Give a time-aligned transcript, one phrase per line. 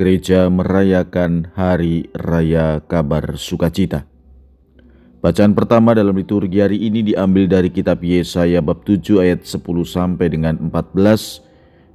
[0.00, 4.08] gereja merayakan Hari Raya Kabar Sukacita.
[5.20, 10.32] Bacaan pertama dalam liturgi hari ini diambil dari kitab Yesaya bab 7 ayat 10 sampai
[10.32, 11.44] dengan 14,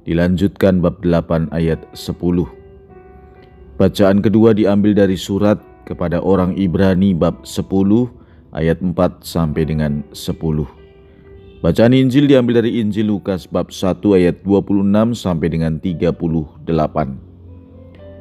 [0.06, 2.46] dilanjutkan bab 8 ayat 10.
[3.74, 7.66] Bacaan kedua diambil dari surat kepada orang Ibrani bab 10
[8.54, 10.30] ayat 4 sampai dengan 10.
[11.58, 17.25] Bacaan Injil diambil dari Injil Lukas bab 1 ayat 26 sampai dengan 38.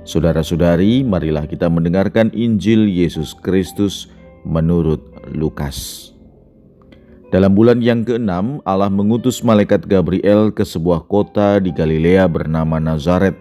[0.05, 4.05] Saudara-saudari, marilah kita mendengarkan Injil Yesus Kristus
[4.46, 5.02] menurut
[5.34, 6.13] Lukas.
[7.34, 13.34] Dalam bulan yang keenam, Allah mengutus malaikat Gabriel ke sebuah kota di Galilea bernama Nazaret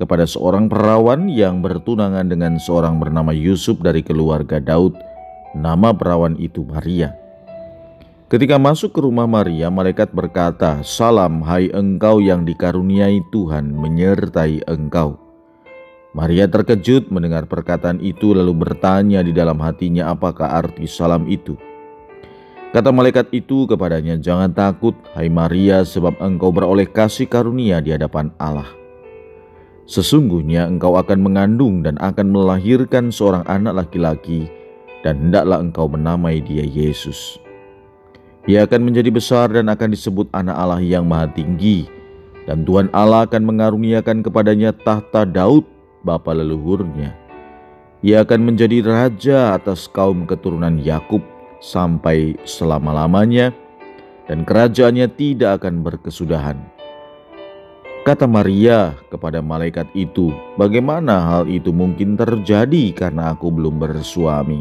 [0.00, 4.96] kepada seorang perawan yang bertunangan dengan seorang bernama Yusuf dari keluarga Daud.
[5.52, 7.12] Nama perawan itu Maria.
[8.32, 15.23] Ketika masuk ke rumah Maria, malaikat berkata, "Salam, hai engkau yang dikaruniai Tuhan, menyertai engkau."
[16.14, 21.58] Maria terkejut mendengar perkataan itu lalu bertanya di dalam hatinya apakah arti salam itu.
[22.70, 28.30] Kata malaikat itu kepadanya, "Jangan takut, hai Maria, sebab engkau beroleh kasih karunia di hadapan
[28.38, 28.70] Allah.
[29.90, 34.46] Sesungguhnya engkau akan mengandung dan akan melahirkan seorang anak laki-laki,
[35.02, 37.42] dan hendaklah engkau menamai dia Yesus.
[38.46, 41.90] Ia akan menjadi besar dan akan disebut Anak Allah yang Maha Tinggi,
[42.46, 45.73] dan Tuhan Allah akan mengaruniakan kepadanya tahta Daud
[46.04, 47.16] bapa leluhurnya.
[48.04, 51.24] Ia akan menjadi raja atas kaum keturunan Yakub
[51.64, 53.56] sampai selama-lamanya
[54.28, 56.60] dan kerajaannya tidak akan berkesudahan.
[58.04, 60.28] Kata Maria kepada malaikat itu,
[60.60, 64.60] "Bagaimana hal itu mungkin terjadi karena aku belum bersuami?"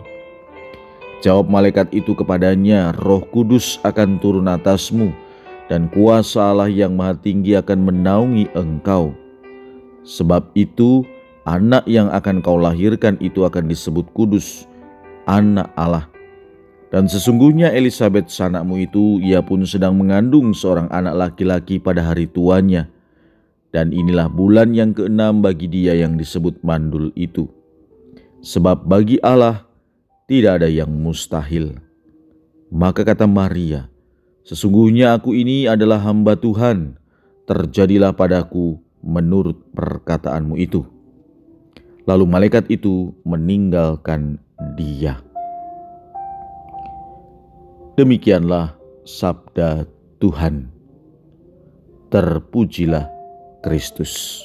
[1.19, 5.12] Jawab malaikat itu kepadanya, "Roh Kudus akan turun atasmu,
[5.68, 9.16] dan kuasa Allah yang Maha Tinggi akan menaungi engkau.
[10.03, 11.07] Sebab itu,
[11.44, 14.64] Anak yang akan kau lahirkan itu akan disebut kudus,
[15.28, 16.08] anak Allah.
[16.88, 22.88] Dan sesungguhnya Elizabeth sanakmu itu, ia pun sedang mengandung seorang anak laki-laki pada hari tuanya.
[23.74, 27.50] Dan inilah bulan yang keenam bagi dia yang disebut mandul itu.
[28.46, 29.66] Sebab bagi Allah
[30.30, 31.81] tidak ada yang mustahil.
[32.70, 33.90] Maka kata Maria,
[34.44, 37.00] Sesungguhnya aku ini adalah hamba Tuhan,
[37.48, 40.84] terjadilah padaku menurut perkataanmu itu.
[42.03, 44.36] Lalu malaikat itu meninggalkan
[44.75, 45.24] dia.
[47.96, 48.75] Demikianlah
[49.08, 49.88] sabda
[50.19, 50.68] Tuhan.
[52.12, 53.08] Terpujilah
[53.63, 54.44] Kristus.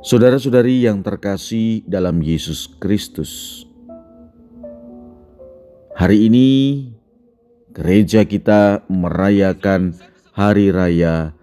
[0.00, 3.62] Saudara-saudari yang terkasih dalam Yesus Kristus,
[5.92, 6.48] hari ini
[7.68, 9.92] gereja kita merayakan
[10.32, 11.36] hari raya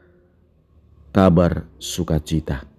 [1.14, 2.77] kabar sukacita.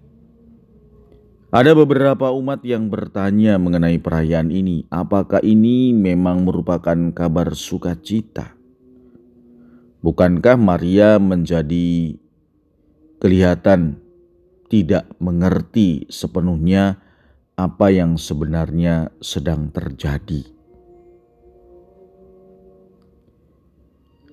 [1.49, 8.53] Ada beberapa umat yang bertanya mengenai perayaan ini, apakah ini memang merupakan kabar sukacita?
[10.05, 12.13] Bukankah Maria menjadi
[13.17, 13.97] kelihatan
[14.69, 17.01] tidak mengerti sepenuhnya
[17.57, 20.45] apa yang sebenarnya sedang terjadi?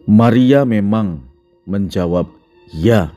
[0.05, 1.25] Maria memang
[1.65, 2.29] menjawab,
[2.77, 3.17] "Ya."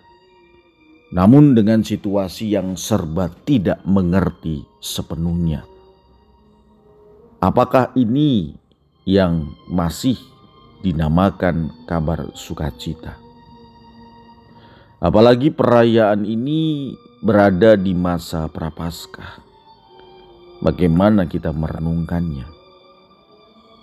[1.09, 5.65] Namun dengan situasi yang serba tidak mengerti sepenuhnya.
[7.41, 8.53] Apakah ini
[9.09, 10.19] yang masih
[10.85, 13.17] dinamakan kabar sukacita?
[14.99, 16.93] Apalagi perayaan ini
[17.23, 19.41] berada di masa prapaskah.
[20.59, 22.43] Bagaimana kita merenungkannya?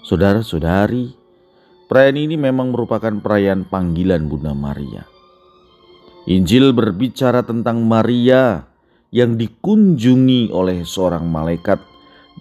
[0.04, 1.16] Saudara-saudari,
[1.88, 5.15] perayaan ini memang merupakan perayaan panggilan Bunda Maria
[6.26, 8.66] Injil berbicara tentang Maria
[9.14, 11.78] yang dikunjungi oleh seorang malaikat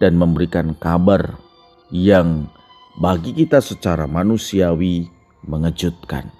[0.02, 1.38] dan memberikan kabar
[1.94, 2.50] yang
[2.98, 5.06] bagi kita secara manusiawi
[5.46, 6.34] mengejutkan.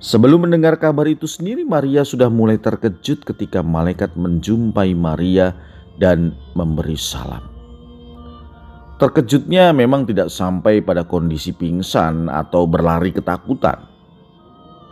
[0.00, 5.52] Sebelum mendengar kabar itu sendiri, Maria sudah mulai terkejut ketika malaikat menjumpai Maria
[6.00, 7.44] dan memberi salam.
[8.96, 13.89] Terkejutnya memang tidak sampai pada kondisi pingsan atau berlari ketakutan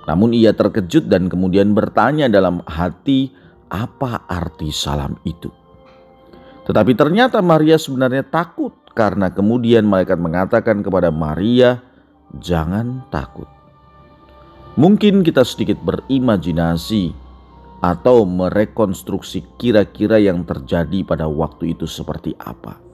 [0.09, 3.29] Namun ia terkejut dan kemudian bertanya dalam hati,
[3.69, 5.53] apa arti salam itu?
[6.65, 11.85] Tetapi ternyata Maria sebenarnya takut karena kemudian malaikat mengatakan kepada Maria,
[12.41, 13.49] "Jangan takut."
[14.81, 17.13] Mungkin kita sedikit berimajinasi
[17.85, 22.88] atau merekonstruksi kira-kira yang terjadi pada waktu itu seperti apa.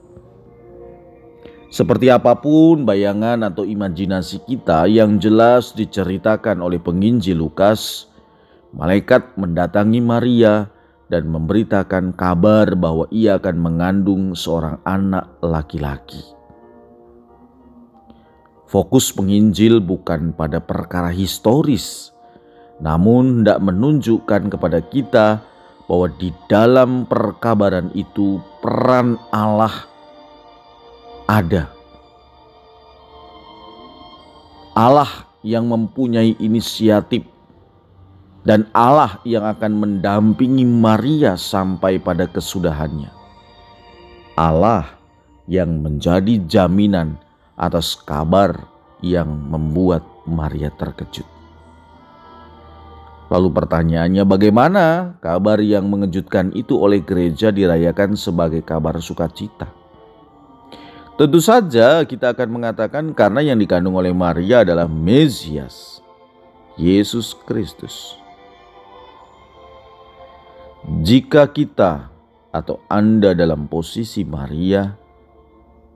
[1.73, 8.07] Seperti apa pun bayangan atau imajinasi kita yang jelas diceritakan oleh penginjil Lukas,
[8.71, 10.69] malaikat mendatangi Maria
[11.09, 16.21] dan memberitakan kabar bahwa ia akan mengandung seorang anak laki-laki.
[18.65, 22.13] Fokus penginjil bukan pada perkara historis,
[22.81, 25.41] namun hendak menunjukkan kepada kita
[25.85, 29.94] bahwa di dalam perkabaran itu peran Allah
[31.25, 31.69] ada.
[34.75, 35.09] Allah
[35.45, 37.25] yang mempunyai inisiatif
[38.45, 43.09] dan Allah yang akan mendampingi Maria sampai pada kesudahannya.
[44.35, 44.85] Allah
[45.49, 47.17] yang menjadi jaminan
[47.55, 48.67] atas kabar
[48.99, 51.25] yang membuat Maria terkejut.
[53.31, 59.84] Lalu pertanyaannya bagaimana kabar yang mengejutkan itu oleh gereja dirayakan sebagai kabar sukacita?
[61.15, 66.03] Tentu saja kita akan mengatakan karena yang dikandung oleh Maria adalah Mesias,
[66.75, 68.19] Yesus Kristus.
[71.07, 72.11] Jika kita
[72.51, 74.91] atau Anda dalam posisi Maria,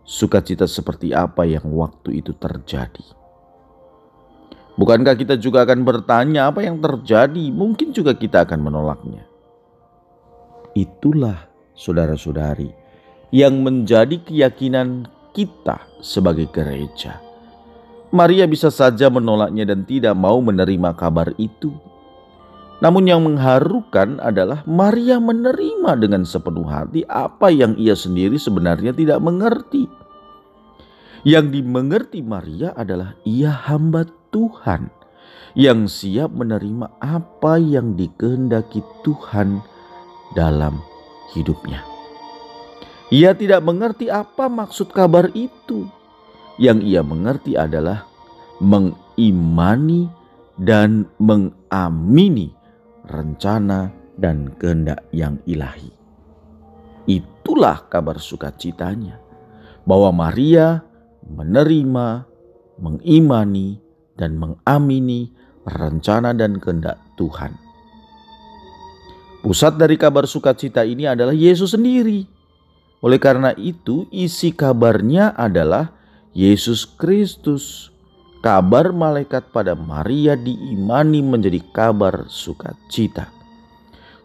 [0.07, 3.03] sukacita seperti apa yang waktu itu terjadi?
[4.79, 7.51] Bukankah kita juga akan bertanya apa yang terjadi?
[7.51, 9.27] Mungkin juga kita akan menolaknya.
[10.79, 11.43] Itulah
[11.75, 12.78] saudara-saudari
[13.29, 17.21] yang menjadi keyakinan kita sebagai gereja.
[18.09, 21.69] Maria bisa saja menolaknya dan tidak mau menerima kabar itu.
[22.79, 29.19] Namun yang mengharukan adalah Maria menerima dengan sepenuh hati apa yang ia sendiri sebenarnya tidak
[29.19, 29.85] mengerti.
[31.27, 34.87] Yang dimengerti Maria adalah ia hamba Tuhan
[35.59, 39.59] yang siap menerima apa yang dikehendaki Tuhan
[40.31, 40.79] dalam
[41.35, 41.88] hidupnya.
[43.09, 45.89] Ia tidak mengerti apa maksud kabar itu.
[46.61, 48.05] Yang ia mengerti adalah
[48.61, 50.05] mengimani
[50.61, 52.53] dan mengamini
[53.09, 55.89] rencana dan kehendak yang ilahi.
[57.09, 59.17] Itulah kabar sukacitanya
[59.89, 60.85] bahwa Maria
[61.25, 62.29] menerima,
[62.77, 63.81] mengimani,
[64.13, 65.33] dan mengamini
[65.65, 67.57] rencana dan kehendak Tuhan.
[69.41, 72.38] Pusat dari kabar sukacita ini adalah Yesus sendiri
[72.99, 75.95] oleh karena itu, isi kabarnya adalah
[76.35, 77.95] Yesus Kristus.
[78.39, 83.27] Kabar malaikat pada Maria diimani menjadi kabar sukacita.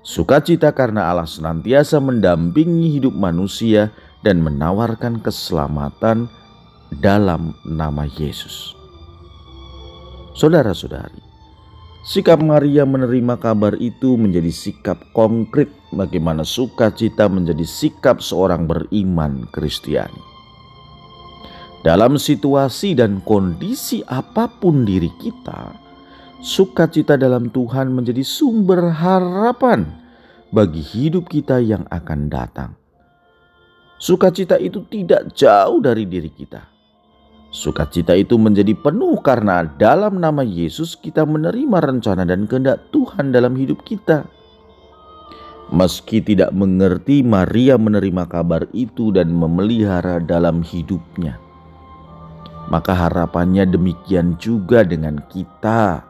[0.06, 3.90] Sukacita karena Allah senantiasa mendampingi hidup manusia
[4.22, 6.30] dan menawarkan keselamatan
[7.02, 8.78] dalam nama Yesus.
[10.38, 11.24] Saudara-saudari,
[12.04, 20.34] Sikap Maria menerima kabar itu menjadi sikap konkret bagaimana sukacita menjadi sikap seorang beriman Kristiani.
[21.86, 25.72] Dalam situasi dan kondisi apa pun diri kita,
[26.42, 29.86] sukacita dalam Tuhan menjadi sumber harapan
[30.50, 32.74] bagi hidup kita yang akan datang.
[34.02, 36.74] Sukacita itu tidak jauh dari diri kita
[37.54, 43.54] Sukacita itu menjadi penuh karena dalam nama Yesus kita menerima rencana dan kehendak Tuhan dalam
[43.54, 44.26] hidup kita.
[45.72, 51.40] Meski tidak mengerti, Maria menerima kabar itu dan memelihara dalam hidupnya.
[52.68, 56.04] Maka harapannya demikian juga dengan kita.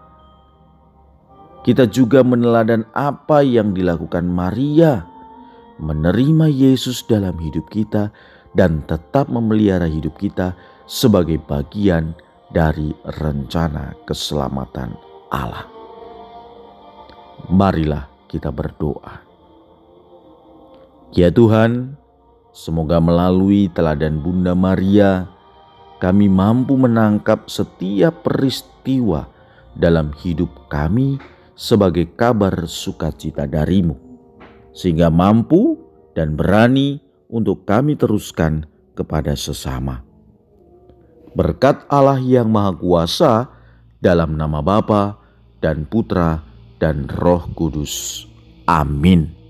[1.63, 5.07] Kita juga meneladan apa yang dilakukan Maria,
[5.79, 8.11] menerima Yesus dalam hidup kita
[8.55, 10.55] dan tetap memelihara hidup kita
[10.87, 12.15] sebagai bagian
[12.53, 14.95] dari rencana keselamatan
[15.33, 15.67] Allah.
[17.51, 19.34] Marilah kita berdoa.
[21.15, 21.95] Ya Tuhan,
[22.51, 25.31] semoga melalui teladan Bunda Maria,
[26.03, 29.31] kami mampu menangkap setiap peristiwa
[29.79, 31.23] dalam hidup kami
[31.55, 33.95] sebagai kabar sukacita darimu,
[34.75, 35.79] sehingga mampu
[36.19, 36.99] dan berani
[37.31, 38.67] untuk kami teruskan
[38.99, 40.03] kepada sesama
[41.35, 43.51] berkat Allah yang Maha Kuasa
[43.99, 45.19] dalam nama Bapa
[45.59, 46.41] dan Putra
[46.79, 48.25] dan Roh Kudus.
[48.65, 49.44] Amin.